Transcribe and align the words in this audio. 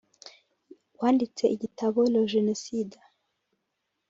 wanditse 0.99 1.43
igitabo 1.55 1.99
”Le 2.13 2.21
Genocidé“ 2.31 2.99